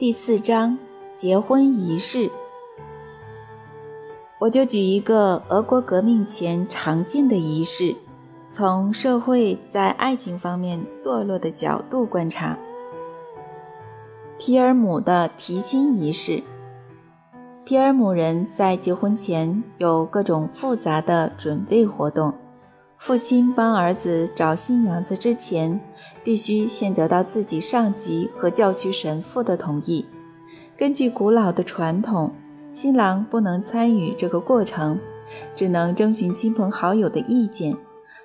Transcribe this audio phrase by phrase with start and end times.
[0.00, 0.78] 第四章
[1.14, 2.30] 结婚仪式，
[4.38, 7.94] 我就举一个俄国革命前常见的仪式，
[8.50, 12.56] 从社会在爱情方面堕落的角度观察。
[14.38, 16.42] 皮尔姆的提亲仪式，
[17.66, 22.32] 皮尔姆人在结婚前有各种复杂的准备活动。
[23.00, 25.80] 父亲帮儿子找新娘子之前，
[26.22, 30.04] 必须先得到自己上级和教区神父的同意。
[30.76, 32.30] 根据古老的传统，
[32.74, 35.00] 新郎不能参与这个过程，
[35.54, 37.74] 只能征询亲朋好友的意见。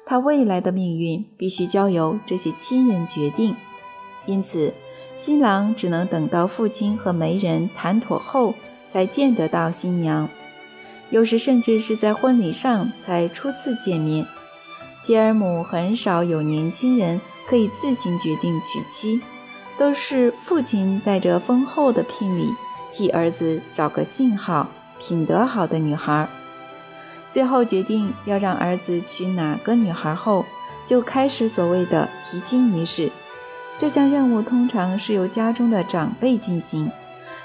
[0.06, 3.56] 他未来的命运必须交由这些亲人决定。
[4.26, 4.74] 因此，
[5.18, 8.54] 新郎只能等到父亲和媒人谈妥后，
[8.92, 10.28] 才见得到新娘。
[11.12, 14.28] 有时甚至是在婚礼上才初次见面。
[15.06, 19.22] 皮尔姆很少有年轻人可以自行决定娶妻，
[19.78, 22.52] 都是父亲带着丰厚的聘礼
[22.92, 26.28] 替儿子找个信好、品德好的女孩。
[27.30, 30.44] 最后决定要让儿子娶哪个女孩后，
[30.88, 33.12] 就开始所谓的提亲仪式。
[33.78, 36.90] 这项任务通常是由家中的长辈进行，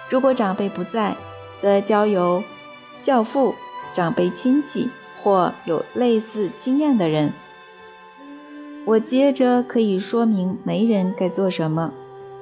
[0.08, 1.14] 如果长辈不在，
[1.60, 2.42] 则交由
[3.02, 3.54] 教父、
[3.92, 7.30] 长辈亲戚或有类似经验的人。
[8.90, 11.92] 我接着可以说明媒人该做什么，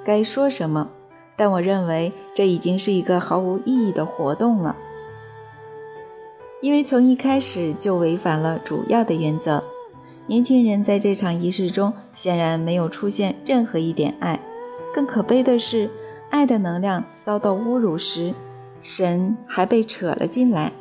[0.03, 0.89] 该说什么，
[1.37, 4.75] 但我认为这已经是一个毫无意义的活动了，
[6.63, 9.63] 因为从一开始就违反了主要的原则。
[10.27, 14.41] 年轻人在这场仪式中显然没有出现任何一点爱，
[14.95, 15.91] 更可悲的是，
[16.31, 18.33] 爱的能量遭到侮辱时，
[18.81, 20.73] 神还被扯了进来。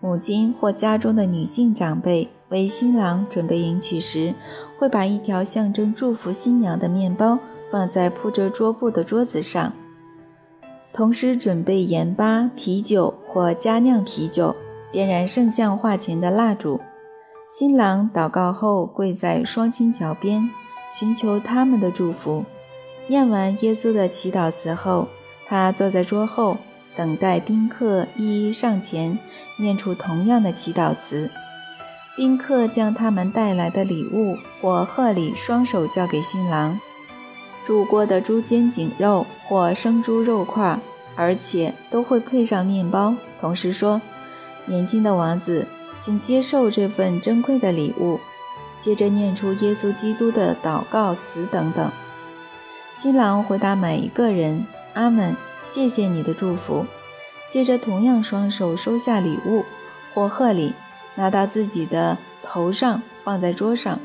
[0.00, 2.30] 母亲或家中的女性长辈。
[2.50, 4.34] 为新郎准备迎娶时，
[4.78, 7.38] 会把一条象征祝福新娘的面包
[7.70, 9.72] 放在铺着桌布的桌子上，
[10.92, 14.54] 同时准备盐巴、啤酒或佳酿啤酒，
[14.92, 16.80] 点燃圣像画前的蜡烛。
[17.50, 20.48] 新郎祷告后跪在双亲脚边，
[20.92, 22.44] 寻求他们的祝福。
[23.06, 25.08] 念完耶稣的祈祷词后，
[25.46, 26.56] 他坐在桌后，
[26.96, 29.18] 等待宾客一一上前
[29.58, 31.30] 念出同样的祈祷词。
[32.16, 36.78] 宾客将他们带来的礼物或贺礼双手交给新郎，
[37.66, 40.78] 煮过的猪肩颈肉或生猪肉块，
[41.16, 43.16] 而且都会配上面包。
[43.40, 44.00] 同时说
[44.66, 45.66] ：“年轻的王子，
[46.00, 48.20] 请接受这份珍贵的礼物。”
[48.80, 51.90] 接着念出耶稣基督的祷告词等等。
[52.96, 54.64] 新郎回答每一个人
[54.94, 56.86] ：“阿门，谢谢你的祝福。”
[57.50, 59.64] 接着同样双手收下礼物
[60.12, 60.74] 或贺礼。
[61.16, 63.98] 拿到自己的头上，放在桌上，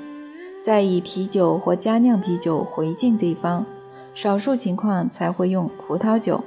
[0.64, 3.66] 再以啤酒或加酿啤酒回敬对方。
[4.14, 6.44] 少数情况才会用葡萄酒。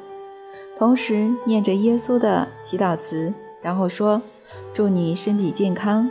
[0.78, 4.21] 同时念着耶稣的祈祷词，然后说
[4.75, 6.11] ：“祝你身体健康。”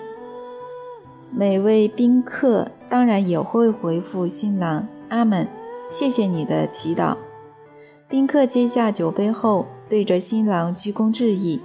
[1.30, 5.48] 每位宾客当然也会回复新郎：“阿门，
[5.90, 7.16] 谢谢你的祈祷。”
[8.08, 11.62] 宾客接下酒杯后，对着新郎鞠躬致意，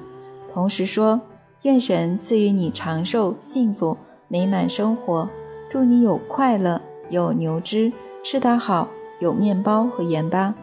[0.52, 1.20] 同时说。
[1.66, 5.28] 愿神赐予你长寿、幸福、美满生活。
[5.68, 8.88] 祝你有快乐，有牛脂吃得好，
[9.18, 10.54] 有面包和盐巴。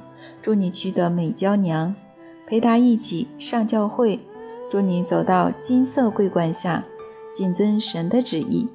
[0.41, 1.93] 祝你娶得美娇娘，
[2.47, 4.17] 陪她一起上教会。
[4.71, 6.85] 祝你走到金色桂冠下，
[7.33, 8.69] 谨遵神的旨意。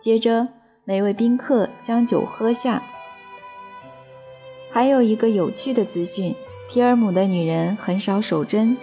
[0.00, 0.48] 接着，
[0.86, 2.82] 每位宾客将酒喝下。
[4.70, 6.34] 还有一个有趣的资讯：
[6.70, 8.74] 皮尔姆的女人很少守贞。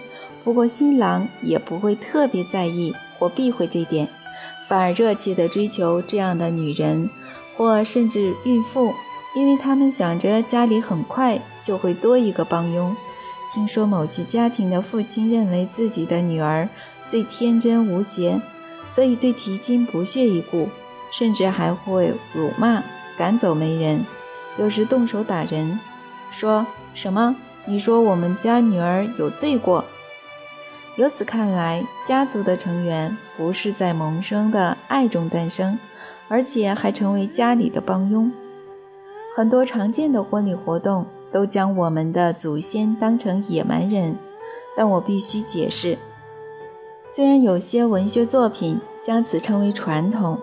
[0.46, 4.06] 不过，新郎也不会特别在意或避讳这点，
[4.68, 7.10] 反而热切地追求这样的女人，
[7.56, 8.94] 或甚至孕妇，
[9.34, 12.94] 因为他们想着家里很快就会多一个帮佣。
[13.52, 16.68] 听说某些家庭的父亲认为自己的女儿
[17.08, 18.40] 最天真无邪，
[18.86, 20.68] 所以对提亲不屑一顾，
[21.10, 22.84] 甚至还会辱骂、
[23.18, 24.06] 赶走媒人，
[24.58, 25.80] 有时动手打人。
[26.30, 26.64] 说
[26.94, 27.34] 什么？
[27.64, 29.84] 你说我们家女儿有罪过？
[30.96, 35.78] 由此看来，家族的成员不是在萌生的爱中诞生，
[36.26, 38.32] 而且还成为家里的帮佣。
[39.36, 44.16] 很多常见的婚礼活动都将我们的祖先当成野蛮人，
[44.74, 45.98] 但我必须解释：
[47.10, 50.38] 虽然有些文学作品将此称为传统，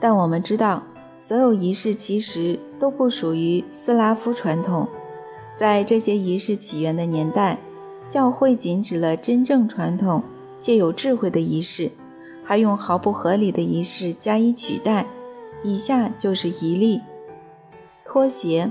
[0.00, 0.82] 但我们知道，
[1.20, 4.88] 所有仪式其实都不属于斯拉夫传统。
[5.56, 7.56] 在这些仪式起源的年代。
[8.12, 10.22] 教会禁止了真正传统
[10.60, 11.90] 借有智慧的仪式，
[12.44, 15.06] 还用毫不合理的仪式加以取代。
[15.64, 17.00] 以下就是一例：
[18.04, 18.70] 脱鞋。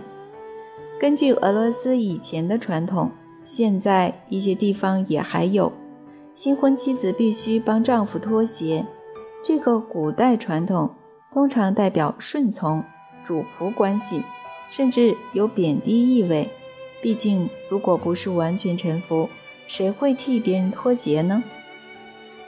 [0.99, 3.09] 根据俄罗斯以前的传统，
[3.43, 5.71] 现在一些地方也还有，
[6.35, 8.85] 新婚妻子必须帮丈夫脱鞋。
[9.43, 10.93] 这个古代传统
[11.33, 12.83] 通常代表顺从、
[13.23, 14.21] 主仆关系，
[14.69, 16.47] 甚至有贬低意味。
[17.01, 19.29] 毕竟，如果不是完全臣服，
[19.65, 21.43] 谁会替别人脱鞋呢？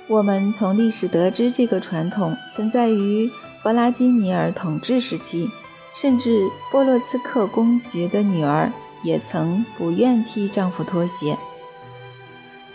[0.08, 3.30] 我们从历史得知，这个传统存在于
[3.64, 5.50] 弗拉基米尔统治时期，
[5.96, 8.72] 甚至波洛茨克公爵的女儿
[9.02, 11.38] 也曾不愿替丈夫脱鞋。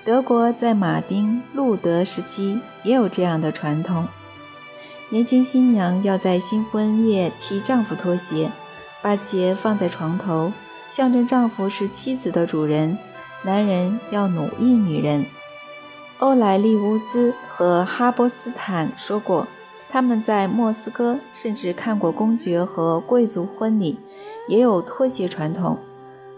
[0.04, 4.08] 德国在马丁·路德时期也有这样的传统：
[5.10, 8.50] 年轻新娘要在新婚夜替丈夫脱鞋，
[9.02, 10.50] 把鞋放在床头。
[10.90, 12.96] 象征丈夫是妻子的主人，
[13.44, 15.24] 男人要奴役女人。
[16.18, 19.46] 欧莱利乌斯和哈波斯坦说过，
[19.90, 23.98] 他们在莫斯科甚至看过公爵和贵族婚礼，
[24.48, 25.78] 也有脱鞋传统，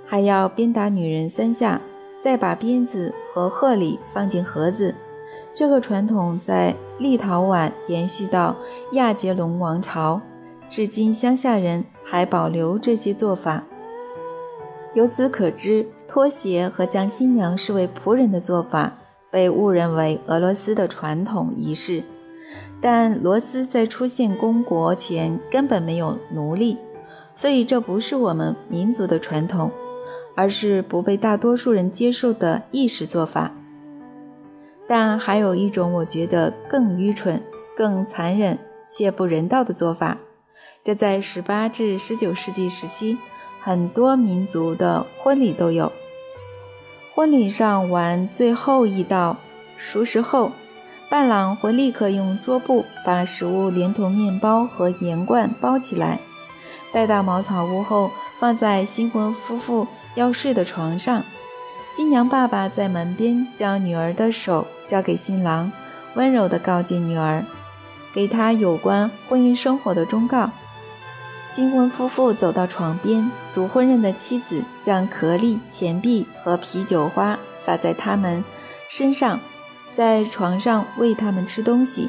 [0.06, 1.80] 还要鞭打女人三下，
[2.22, 4.94] 再把鞭子和贺礼放进盒子。
[5.54, 8.54] 这个传统在立陶宛延续到
[8.92, 10.20] 亚杰隆王朝，
[10.68, 13.64] 至今乡下人还保留这些做法。
[14.94, 18.98] 由此可知，脱鞋和将新娘视为仆人的做法
[19.30, 22.02] 被误认为俄罗斯的传统仪式。
[22.80, 26.76] 但罗斯在出现公国前根本没有奴隶，
[27.36, 29.70] 所以这不是我们民族的传统，
[30.34, 33.52] 而是不被大多数人接受的意识做法。
[34.88, 37.40] 但还有一种我觉得更愚蠢、
[37.76, 38.58] 更残忍
[38.88, 40.18] 且不人道的做法，
[40.82, 43.16] 这在18至19世纪时期。
[43.62, 45.92] 很多民族的婚礼都有。
[47.14, 49.36] 婚礼上完最后一道
[49.76, 50.52] 熟食后，
[51.08, 56.20] 伴郎会立刻用桌布把食物连同面包和盐罐包起来，
[56.92, 61.22] 带到茅草屋后，放在新婚夫妇要睡的床上。
[61.94, 65.70] 新娘爸爸在门边将女儿的手交给新郎，
[66.14, 67.44] 温柔地告诫女儿，
[68.14, 70.50] 给她有关婚姻生活的忠告。
[71.52, 78.44] 新婚夫妇走到床边，主婚人的妻子将颗粒、钱币和啤酒花撒在他们
[78.88, 79.40] 身上，
[79.92, 82.08] 在床上喂他们吃东西。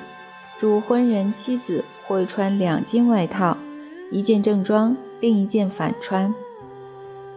[0.60, 3.58] 主婚人妻子会穿两件外套，
[4.12, 6.32] 一件正装，另一件反穿。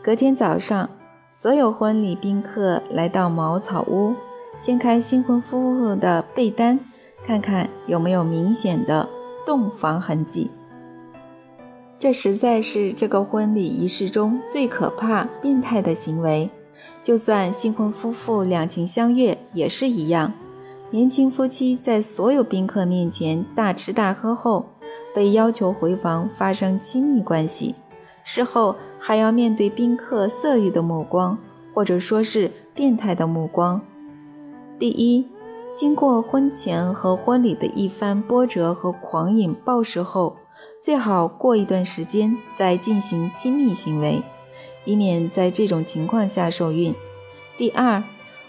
[0.03, 0.91] 隔天早上，
[1.33, 4.12] 所有婚礼宾客来到茅草屋，
[4.55, 6.79] 掀开新婚夫妇的被单，
[7.25, 9.09] 看看有没有明显的
[9.47, 10.51] 洞房痕迹。
[11.99, 16.50] 这实在是这个婚礼仪式中最可怕、变态的行为。
[17.02, 20.32] 就算新婚夫妇两情相悦，也是一样。
[20.91, 24.67] 年轻夫妻在所有宾客面前大吃大喝后，
[25.14, 27.75] 被要求回房发生亲密关系，
[28.23, 31.38] 事后还要面对宾客色欲的目光，
[31.73, 33.81] 或者说是变态的目光。
[34.79, 35.26] 第一，
[35.75, 40.37] 经过婚前和婚礼的一番波折和狂饮暴食后。
[40.85, 44.23] 最好过一段时间再进行亲密行为，
[44.85, 46.95] 以免在这种情况下受孕。
[47.57, 48.05] 第二，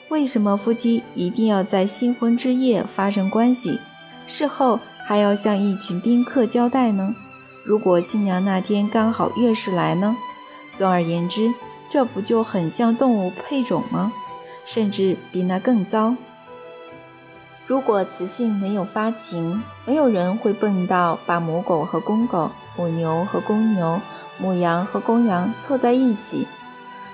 [0.10, 3.80] 为什么夫妻一定要在新婚之夜发生关系，
[4.28, 4.78] 事后
[5.08, 7.16] 还要向一群宾客交代呢？
[7.64, 10.14] 如果新娘那天刚好月事来呢？
[10.74, 11.54] 总而言之，
[11.88, 14.12] 这不就很像动物配种吗？
[14.66, 16.14] 甚至比那更糟。
[17.68, 24.00] 如果雌性没有发情，没有人会笨到把母狗和公狗、母牛和公牛、
[24.38, 26.48] 母羊和公羊凑在一起。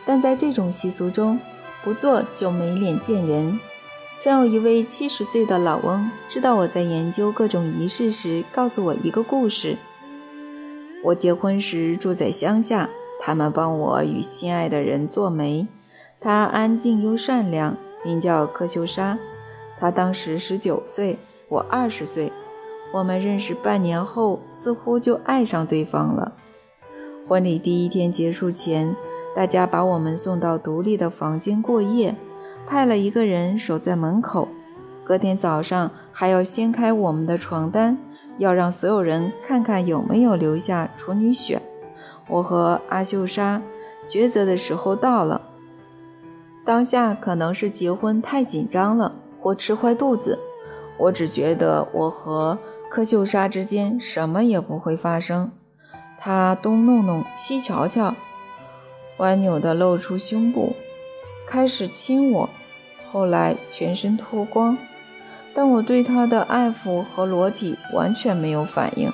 [0.05, 1.39] 但在这种习俗中，
[1.83, 3.59] 不做就没脸见人。
[4.19, 9.77] 曾有一位七十岁的老翁，知道我在研究各种仪式时，告诉我一个故事。
[11.03, 12.89] 我结婚时住在乡下，
[13.21, 15.65] 他们帮我与心爱的人做媒。
[16.19, 19.17] 他安静又善良，名叫柯秀莎。
[19.81, 21.17] 他当时十九岁，
[21.49, 22.31] 我二十岁。
[22.93, 26.33] 我们认识半年后，似乎就爱上对方了。
[27.27, 28.95] 婚礼第一天结束前，
[29.35, 32.15] 大家把我们送到独立的房间过夜，
[32.67, 34.49] 派了一个人守在门口。
[35.03, 37.97] 隔天早上还要掀开我们的床单，
[38.37, 41.59] 要让所有人看看有没有留下处女血。
[42.27, 43.59] 我和阿秀莎
[44.07, 45.41] 抉择的时候到了。
[46.63, 49.15] 当下可能是结婚太紧张了。
[49.41, 50.39] 或吃坏肚子，
[50.97, 55.51] 我只觉得我和柯秀莎之间什么也不会发生。
[56.17, 58.15] 他东弄弄西瞧瞧，
[59.17, 60.75] 歪扭地露出胸部，
[61.47, 62.49] 开始亲我，
[63.11, 64.77] 后来全身脱光。
[65.53, 69.11] 但我对他的爱抚和裸体完全没有反应，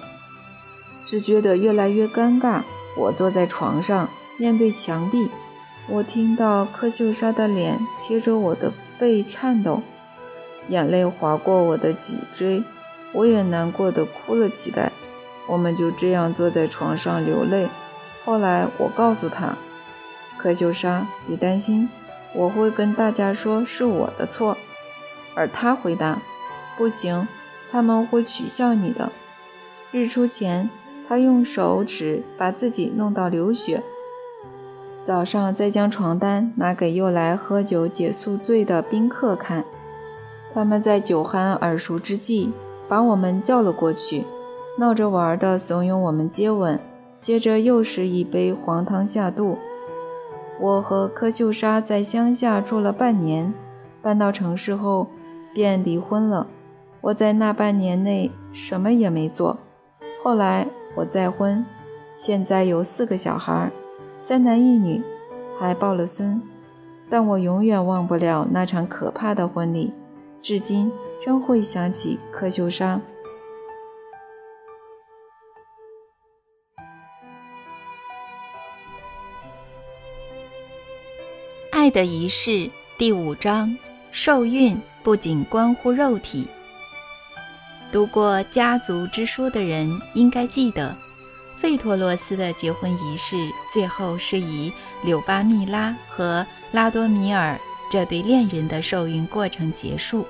[1.06, 2.62] 只觉得越来越尴尬。
[2.96, 4.08] 我坐在床上，
[4.38, 5.30] 面对墙壁。
[5.90, 9.82] 我听到柯秀莎的脸贴着我的背颤抖，
[10.68, 12.64] 眼泪划过我的脊椎，
[13.14, 14.92] 我也难过的哭了起来。
[15.48, 17.68] 我们就这样坐在床上流泪。
[18.26, 19.56] 后来我告诉他
[20.38, 21.88] ：“柯秀莎，别担心，
[22.34, 24.58] 我会跟大家说是我的错。”
[25.36, 26.20] 而他回答
[26.78, 27.28] ：“不行，
[27.72, 29.10] 他们会取笑你的。”
[29.92, 30.70] 日出前，
[31.08, 33.82] 他用手指把自己弄到流血。
[35.02, 39.64] 早上再将床单拿给又来喝酒解宿醉的宾客看，
[40.54, 42.52] 他们在酒酣耳熟之际
[42.88, 44.24] 把我们叫了过去，
[44.78, 46.80] 闹着玩的怂恿我们接吻，
[47.22, 49.58] 接着又是一杯黄汤下肚。
[50.60, 53.54] 我和柯秀莎在乡下住了半年，
[54.02, 55.08] 搬到城市后
[55.54, 56.48] 便离婚了。
[57.02, 59.58] 我在那半年内什么也没做。
[60.24, 61.64] 后来我再婚，
[62.18, 63.72] 现在有四个小孩。
[64.20, 65.04] 三男一女，
[65.60, 66.42] 还抱了孙，
[67.08, 69.94] 但我永远忘不了那场可怕的婚礼，
[70.42, 70.92] 至今
[71.26, 73.00] 仍会想起柯秀莎。
[81.72, 83.78] 爱的仪式第五章：
[84.12, 86.48] 受孕不仅关乎肉体。
[87.92, 90.96] 读过家族之书的人应该记得。
[91.58, 93.36] 费托罗斯的结婚仪式
[93.74, 94.72] 最后是以
[95.04, 100.26] 柳巴密拉和拉多米尔这对恋人的受孕过程结束。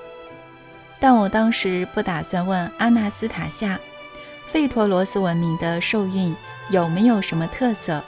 [1.00, 3.80] 但我当时不打算问阿纳斯塔夏，
[4.48, 6.36] 费托罗斯文明的受孕
[6.70, 8.04] 有没有什么特色，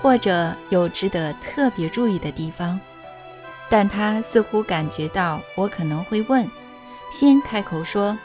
[0.00, 2.80] 或者有值得特别注意的地方。
[3.68, 6.48] 但他似乎感觉到我可能会问，
[7.10, 8.16] 先开口说。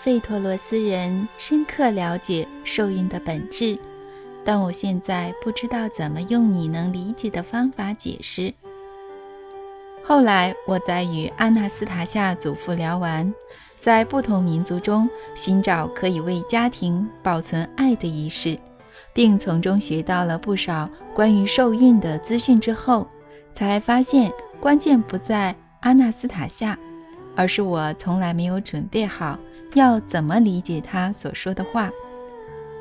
[0.00, 3.76] 费托罗斯人深刻了解受孕的本质，
[4.44, 8.54] 但我现在不知道怎么用你能理解的方法解释。
[10.08, 13.34] 后来，我在与阿纳斯塔夏祖父聊完，
[13.76, 18.56] 在不同民族中寻找可以为家庭保存爱的仪式，
[19.12, 23.08] 并从中学到了不少关于受孕的资讯之后，
[23.52, 26.78] 才发现关键不在阿纳斯塔夏，
[27.34, 29.36] 而是我从来没有准备好。
[29.74, 31.90] 要怎么理解他所说的话？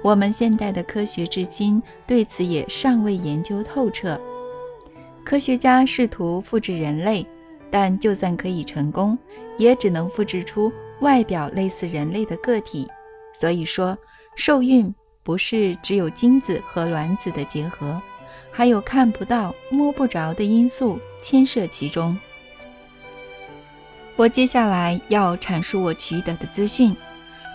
[0.03, 4.21] 我们现代的科学至今对此也尚未研究透彻。
[5.25, 7.25] 科学家试图复制人类，
[7.71, 9.17] 但就算可以成功，
[9.57, 12.87] 也只能复制出外表类似人类的个体。
[13.33, 13.97] 所以说，
[14.35, 17.99] 受孕不是只有精子和卵子的结合，
[18.51, 22.15] 还有看不到、摸不着的因素牵涉其中。
[24.15, 26.95] 我接下来要阐述我取得的资讯，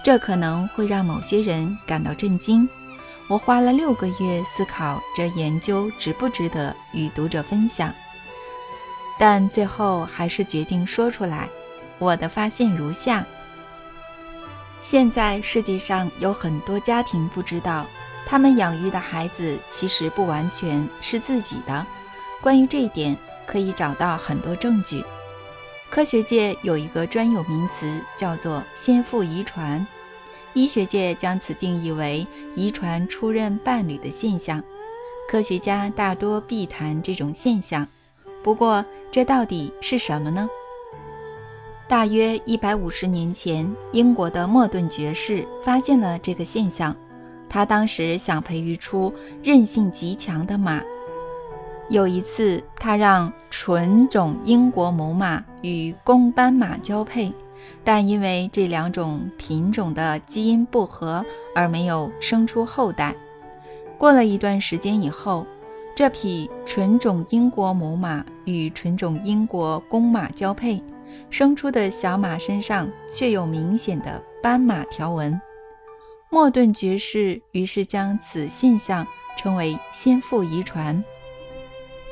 [0.04, 2.68] 这可能会让某些人感到震惊。
[3.30, 7.94] 我花了六个月思考这研究值不值得与读者分享，
[9.20, 11.48] 但最后还是决定说出来。
[11.98, 13.24] 我的发现如下：
[14.80, 17.86] 现在世界上有很多家庭不知道，
[18.26, 21.86] 他们养育的孩子其实不完全是自己的。
[22.40, 25.04] 关于这一点，可以找到很多证据。
[25.88, 29.86] 科学界有一个专有名词，叫做先父遗传。
[30.54, 34.62] 医学界将此定义为遗传出任伴侣的现象。
[35.28, 37.86] 科学家大多避谈这种现象。
[38.42, 40.48] 不过，这到底是什么呢？
[41.86, 46.96] 大约一百五十年前，英国的莫顿爵士发现了这个现象。
[47.48, 50.82] 他当时想培育出韧性极强的马。
[51.88, 57.28] 有一次，他让纯种英国母马与公斑马交配，
[57.84, 61.24] 但因为这两种品种的基因不合
[61.54, 63.14] 而没有生出后代。
[63.98, 65.46] 过了一段时间以后，
[65.94, 70.82] 这匹纯种英国母马与纯种英国公马交配，
[71.28, 75.38] 生出的小马身上却有明显的斑马条纹。
[76.30, 81.02] 莫顿爵士于是将此现象称为先父遗传。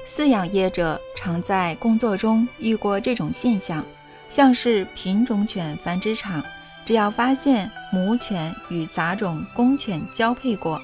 [0.05, 3.85] 饲养业者常在工作中遇过这种现象，
[4.31, 6.43] 像是品种犬繁殖场，
[6.85, 10.81] 只要发现母犬与杂种公犬交配过，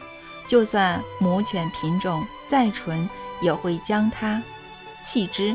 [0.46, 3.08] 就算母犬品种再纯，
[3.40, 4.42] 也会将它
[5.04, 5.54] 弃之，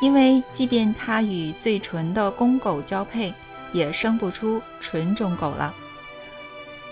[0.00, 3.32] 因为即便它与最纯的公狗交配，
[3.72, 5.74] 也生不出纯种狗了。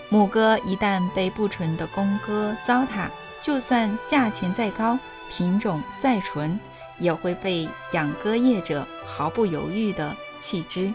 [0.09, 3.07] 母鸽一旦被不纯的公鸽糟蹋，
[3.41, 4.97] 就算价钱再高。
[5.31, 6.59] 品种再纯，
[6.97, 10.93] 也会被养鸽业者毫不犹豫地弃之。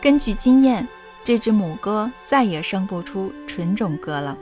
[0.00, 0.86] 根据经验，
[1.22, 4.36] 这只母鸽再也生不出纯种鸽了。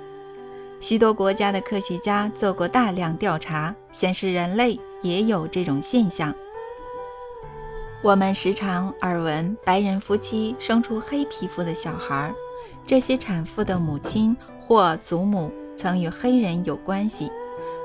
[0.80, 6.34] 许多国家的科学家做过大量调查，显示人类也有这种现象。
[8.02, 12.34] 我们时常耳闻白人夫妻生出黑皮肤的小孩，
[12.84, 17.30] 这些产妇的母亲或祖母曾与黑人有关系，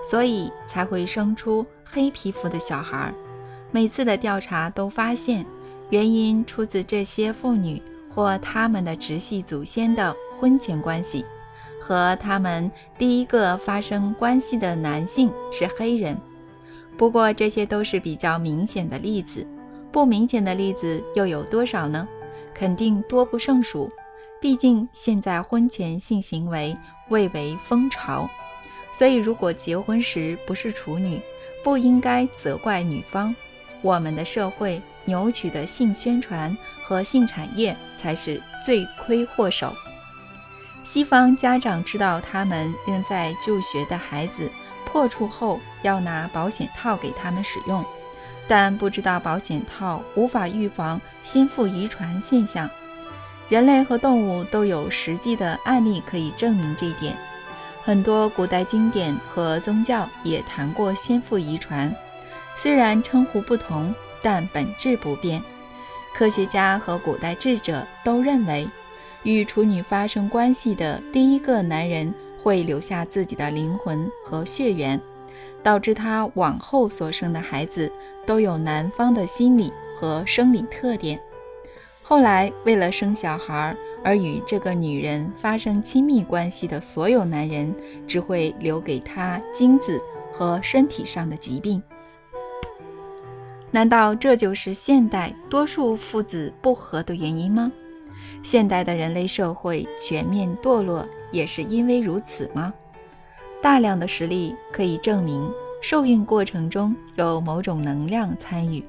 [0.09, 3.13] 所以才会生出黑皮肤的小孩。
[3.71, 5.45] 每次的调查都发现，
[5.89, 11.25] 原因出自这些妇女或他们的直系祖先的婚前关系，
[11.79, 16.17] 和他们第一个发生关系的男性是黑人。
[16.97, 19.45] 不过这些都是比较明显的例子。
[19.91, 22.07] 不明显的例子又有多少呢？
[22.53, 23.89] 肯定多不胜数。
[24.39, 26.77] 毕竟现在婚前性行为
[27.09, 28.29] 蔚为风潮，
[28.91, 31.19] 所以如果结婚时不是处女，
[31.63, 33.35] 不应该责怪女方。
[33.81, 39.73] 我们的社会扭曲的性宣传和性产业才是罪魁祸首。
[40.83, 44.49] 西方家长知道他们仍在就学的孩子
[44.85, 47.83] 破处后，要拿保险套给他们使用。
[48.47, 52.69] 但不知道保险套无法预防先父遗传现象，
[53.49, 57.13] 人类和动物都有实际的案例可以证明这一点。
[57.83, 61.93] 很多古代经典和宗教也谈过先父遗传，
[62.57, 65.41] 虽然称呼不同，但本质不变。
[66.13, 68.67] 科学家和古代智者都认为，
[69.23, 74.99] 与处女发生关系的第一个男人会留下自己的灵魂和血缘。
[75.63, 77.91] 导致他往后所生的孩子
[78.25, 81.19] 都有男方的心理和生理特点。
[82.01, 87.75] 后来为了生小孩而与这个女人发生亲密关系的所有男人，
[88.07, 91.83] 只会留给他精子和身体上的疾病。
[93.71, 97.71] 难道这就是现代多数父子不和的原因吗？
[98.41, 102.73] 现代的人类社会全面堕落也是因为如此吗？
[103.61, 105.51] 大量的实例可以证明，
[105.81, 108.83] 受孕过程中有某种能量参与。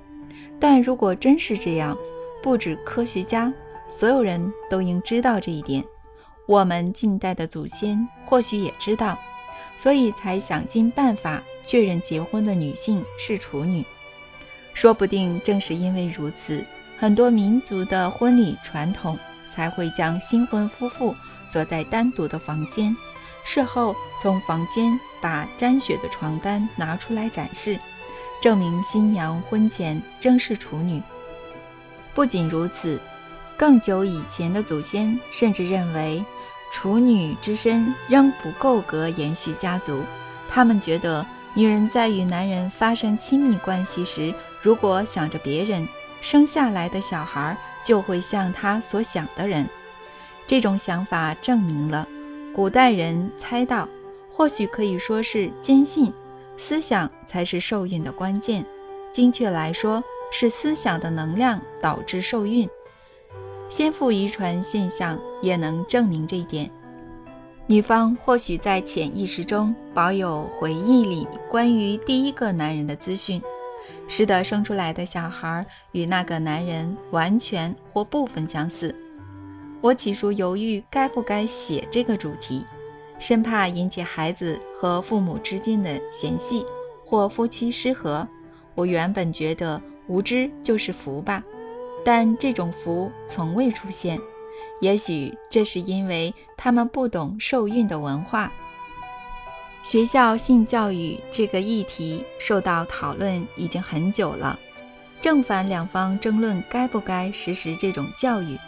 [0.61, 1.97] 但如果真是这样，
[2.43, 3.53] 不止科学家，
[3.89, 5.83] 所有人都应知道这一点。
[6.47, 9.19] 我们近代的祖先或许也知道，
[9.77, 13.85] 所以才想尽办法确认结婚的女性是处女。
[14.79, 16.65] 说不定正是因为如此，
[17.01, 19.19] 很多民族的婚礼传统
[19.51, 21.13] 才会将新婚夫妇
[21.49, 22.97] 锁在单独的房间。
[23.45, 27.77] 事后从房间把沾血的床单拿出来展示，
[28.41, 31.03] 证明新娘婚前仍是处女。
[32.15, 33.01] 不仅如此，
[33.57, 36.25] 更久以前的祖先甚至认为，
[36.73, 40.05] 处女之身仍不够格延续家族。
[40.49, 45.87] 他们觉得，女人在与男人发生亲密关系时，如果想着别人，
[46.21, 49.69] 生下来的小孩就会像他所想的人。
[50.47, 52.07] 这种想法证明了。
[52.55, 53.89] 古代人猜到，
[54.31, 56.13] 或许可以说是坚信，
[56.57, 58.65] 思想才是受孕的关键。
[59.13, 62.69] 精确来说，是思想的能量导致受孕。
[63.69, 66.71] 先父遗传现象也能证明这一点。
[67.67, 73.41] 女方或许在潜意识中保有回忆里关于第一个男人的资讯，
[74.09, 78.93] 使得生出来的小孩与那个男人完全或部分相似。
[79.81, 82.65] 我起初犹豫该不该写这个主题，
[83.21, 86.65] 生怕引起孩子和父母之间的嫌隙
[87.07, 88.27] 或夫妻失和。
[88.75, 91.43] 我原本觉得无知就是福吧，
[92.05, 94.19] 但这种福从未出现。
[94.81, 98.53] 也许这是因为他们不懂受孕的文化。
[99.83, 104.59] 学校性教育这个议题受到讨论已经很久了，
[105.21, 108.59] 正反两方争论该不该实施这种教育。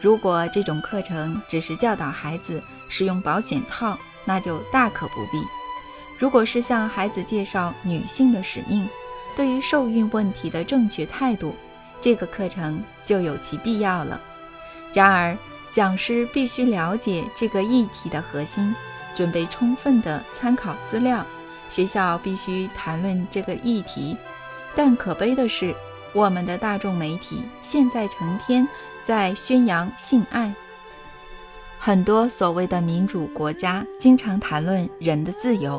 [0.00, 5.38] 如果这种课程只是教导孩子使用保险套，那就大可不必；
[6.18, 8.88] 如果是向孩子介绍女性的使命，
[9.36, 11.54] 对于受孕问题的正确态度，
[12.00, 14.20] 这个课程就有其必要了。
[14.92, 15.36] 然而，
[15.72, 18.74] 讲师必须了解这个议题的核心，
[19.14, 21.24] 准备充分的参考资料。
[21.68, 24.16] 学校必须谈论这个议题，
[24.74, 25.74] 但可悲的是，
[26.12, 28.66] 我们的大众媒体现在成天。
[29.06, 30.50] 在宣扬性爱，
[31.78, 35.78] 很多所谓的民主国家经常谈论人的自由，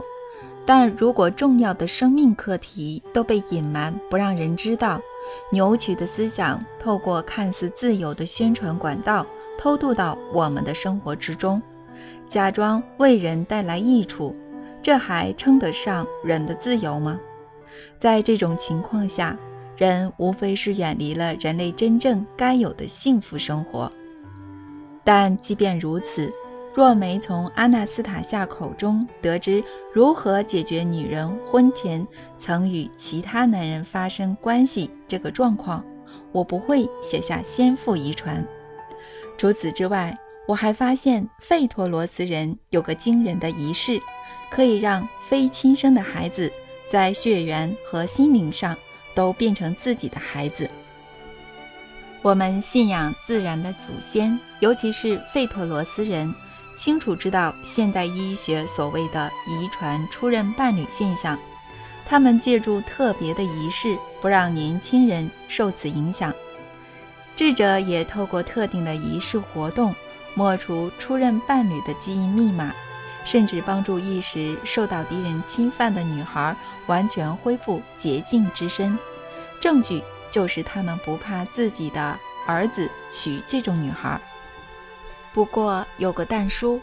[0.64, 5.02] 但如果重要的生命课题都被隐瞒，不让人知道，
[5.52, 9.26] 扭曲的思想透过看似自由的宣传管道
[9.58, 11.60] 偷渡到我们的生活之中，
[12.28, 14.32] 假装为人带来益处，
[14.82, 17.20] 这还称得上人的自由吗？
[17.98, 19.38] 在这种情况下。
[19.78, 23.92] 人无非是远离了人类真正该有的幸福生活，
[25.04, 26.32] 但即便如此，
[26.74, 29.62] 若没从阿纳斯塔夏口中得知
[29.92, 32.08] 如何解决女人婚前
[32.38, 35.84] 曾与其他男人发生关系这个状况，
[36.32, 38.42] 我不会写下先父遗传。
[39.38, 44.00] 除此之外，我还发现费托罗斯人有个惊人的仪式，
[44.52, 46.52] 可以让非亲生的孩子
[46.88, 48.78] 在血缘和心灵上
[49.14, 50.70] 都变成自己的孩子。
[52.22, 56.34] 我们信仰自然的祖先，尤其是费托罗斯人。
[56.78, 61.40] 清楚知道现代医学所谓的遗传出任伴侣现象，
[62.06, 66.34] 他们借助特别的仪式，不让年轻人受此影响。
[67.34, 69.96] 智者也透过特定的仪式活动，
[70.36, 72.72] 抹除出任伴侣的基因密码，
[73.24, 78.98] 甚至帮助一时受到敌人侵犯的女孩完全恢复洁净之身。
[79.60, 84.20] 证据就是他们不怕自己的儿子娶这种女孩。
[85.34, 86.80] 不过有个但书，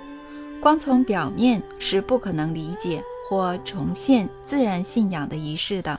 [0.61, 5.99] 光从表面是不可能理解或重现自然信仰的仪式的，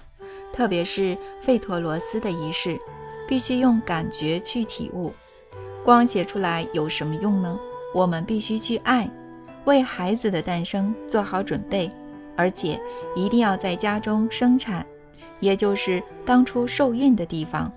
[0.52, 2.78] 特别是费托罗斯的仪式，
[3.28, 5.12] 必须用感觉去体悟。
[5.84, 7.60] 光写出来有什么用呢？
[7.94, 9.10] 我们必须去爱，
[9.66, 11.90] 为孩子的诞生做好准备，
[12.36, 12.80] 而且
[13.16, 14.86] 一定要在家中生产，
[15.40, 17.72] 也就是当初受孕的地方。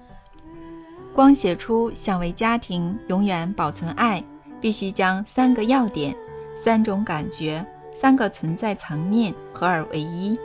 [1.12, 4.22] 光写出想为家庭永远保存爱。
[4.58, 6.16] 必须将三个要点、
[6.56, 10.36] 三种感觉、三个存在层面合二为一，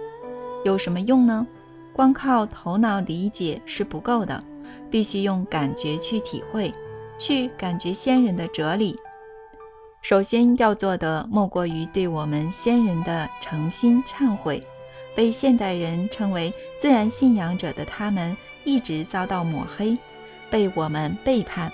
[0.65, 1.47] 有什么用呢？
[1.93, 4.43] 光靠头脑理解是不够的，
[4.91, 6.71] 必须用感觉去体会，
[7.21, 8.95] 去感觉先人的哲理。
[10.01, 14.59] 首先要做的，莫过于对我们先人的诚心忏悔。
[15.13, 19.95] 被现代人称为自然信仰者的他们，一直遭到抹黑，
[20.49, 21.71] 被我们背叛。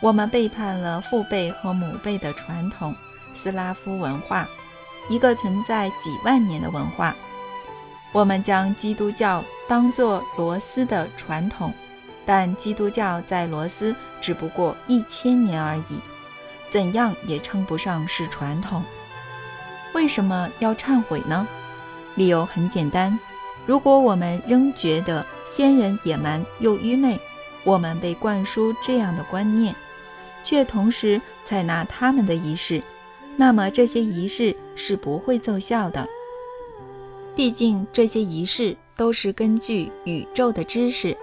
[0.00, 2.92] 我们背叛了父辈和母辈的传统
[3.36, 4.48] 斯拉夫文化，
[5.08, 7.14] 一个存在几万年的文化。
[8.10, 11.72] 我们将基督教当作罗斯的传统，
[12.24, 13.94] 但基督教在罗斯
[14.26, 16.00] 只不过一千年而已，
[16.68, 18.82] 怎样也称不上是传统。
[19.94, 21.46] 为什么要忏悔呢？
[22.16, 23.16] 理由很简单：
[23.66, 27.20] 如果我们仍觉得先人野蛮又愚昧，
[27.62, 29.72] 我们被灌输这样的观念。
[30.42, 32.82] 却同时采纳他们的仪式，
[33.36, 36.04] 那么这些仪式是不会奏效的。
[37.36, 41.16] 毕竟这些仪式都是根据宇宙的知识、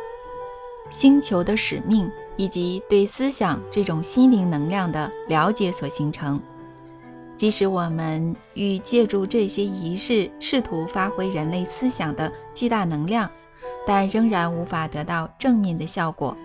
[0.89, 6.41] 星球的使命以及对思想这种心灵能量的了解所形成。
[7.35, 13.29] 即使我们欲借助这些仪式试图发挥人类思想的巨大能量，
[13.85, 16.35] 但仍然无法得到正面的效果。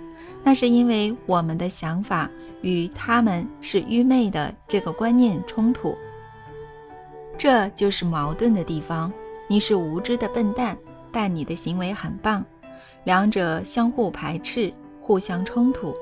[0.42, 2.30] 那是因为我们的想法。
[2.60, 5.96] 与他们是愚昧的这个观念冲突，
[7.38, 9.12] 这就是矛盾的地方。
[9.46, 10.76] 你是无知的笨蛋，
[11.12, 12.44] 但你的行为很棒，
[13.04, 14.72] 两者相互排斥，
[15.08, 15.94] 互相冲突。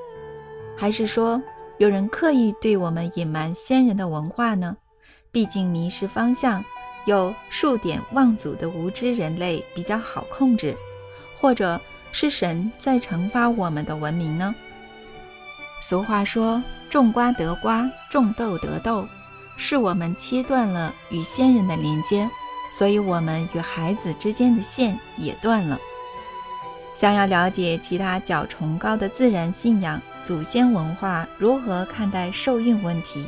[0.75, 1.41] 还是说
[1.77, 4.75] 有人刻意对我们隐瞒先人的文化呢？
[5.31, 6.61] 毕竟迷失方向、
[7.05, 10.75] 有数典忘祖的无知人类比较好控制，
[11.39, 11.79] 或者
[12.11, 14.53] 是神在惩罚我们的文明呢？
[15.81, 19.07] 俗话说：“种瓜得瓜，种豆得豆。”
[19.55, 22.29] 是我们切断了与先人的连接，
[22.73, 25.79] 所以我们与孩子之间的线也断了。
[26.97, 33.27] 想要了解其他较崇高的自然信仰、祖先文化如何看待受孕问题，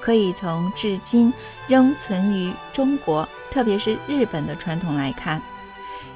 [0.00, 1.32] 可以从至今
[1.68, 5.40] 仍存于中国，特别是日本的传统来看。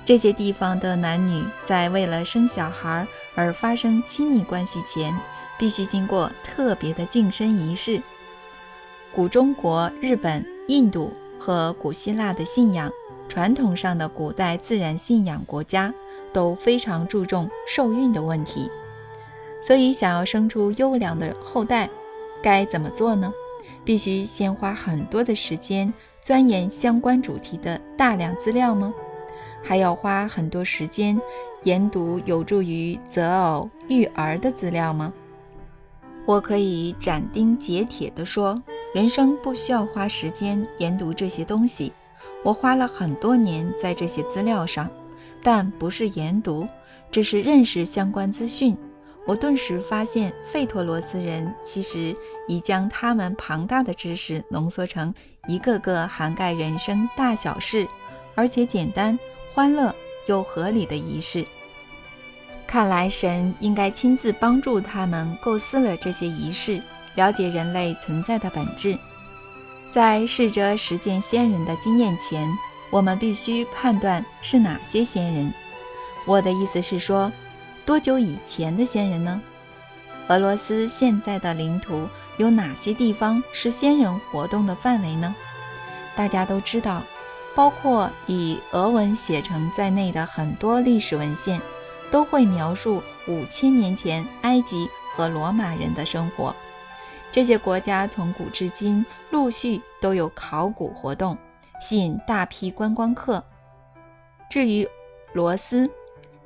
[0.04, 3.06] 这些地方的男女在为了生小孩
[3.36, 5.16] 而发生亲密关系前。
[5.58, 8.00] 必须经过特别的净身仪式。
[9.12, 12.88] 古中国、日本、印度和古希腊的信仰
[13.28, 15.92] 传统上的古代自然信仰国家
[16.32, 18.68] 都非常注重受孕的问题，
[19.62, 21.88] 所以想要生出优良的后代，
[22.42, 23.32] 该怎么做呢？
[23.84, 28.92] 必须先花很多的时间钻研相关主题的大量资料吗？
[29.62, 31.20] 还要花很多时间
[31.64, 35.12] 研读有助于择偶育儿的资料吗？
[36.26, 38.62] 我可以斩钉截铁地说，
[38.94, 41.92] 人生不需要花时间研读这些东西。
[42.44, 44.88] 我花了很多年在这些资料上，
[45.42, 46.66] 但不是研读，
[47.10, 48.76] 只是认识相关资讯。
[49.26, 55.12] 我顿时发现，费托罗斯人其实已将他们庞大的知识浓缩成
[55.46, 57.86] 一个个涵盖人生大小事，
[58.34, 59.18] 而且简单、
[59.52, 59.94] 欢乐
[60.26, 61.46] 又合理的仪式。
[62.66, 66.82] 看来神应该亲自帮助他们构思了这些仪式，
[67.14, 68.96] 了解人类存在的本质。
[69.90, 72.46] 在试着实践先人的经验前，
[72.90, 75.52] 我们必须判断是哪些先人。
[76.24, 77.30] 我的意思是说，
[77.84, 79.40] 多久以前的先人呢？
[80.28, 85.34] 俄罗斯现在的领土有哪些地方是先人活动的范围呢？
[86.14, 87.02] 大家都知道，
[87.54, 91.60] 包括以俄文写成在内的很多历史文献，
[92.10, 96.54] 都会描述五千年前埃及和罗马人的生活。
[97.32, 101.36] 这些国家从古至今陆续都有考古活动，
[101.80, 103.42] 吸引大批观光客。
[104.50, 104.88] 至于
[105.32, 105.90] 罗斯，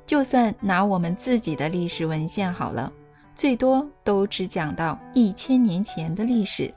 [0.05, 2.91] 就算拿我们自己的历史文献好了。
[3.35, 6.71] 最多都只讲到一千年前的历史，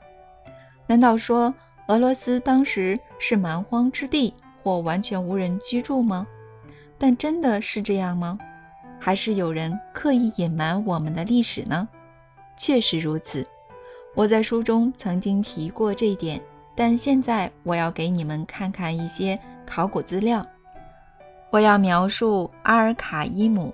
[0.87, 1.53] 难道说
[1.87, 6.25] 俄罗斯当时是蛮荒之地或完全无人居住吗？
[6.97, 8.39] 但真的是这样吗？
[8.99, 11.87] 还是有人刻意隐瞒我们的历史呢？
[12.57, 13.47] 确实如此，
[14.15, 16.41] 我在书中曾经提过这一点，
[16.77, 20.43] 但现在我要给你们看看一些考古资料，
[21.49, 23.73] 我要描述阿尔卡伊姆。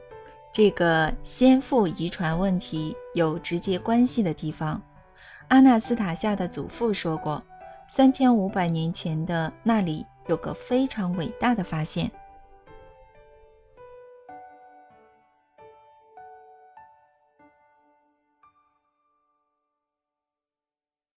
[0.54, 4.82] 这个先父遗传问题有直接关系的地方，
[5.50, 7.44] 阿纳斯塔夏的祖父说过，
[7.90, 12.10] 三千五百年前的那里有个非常伟大的发现。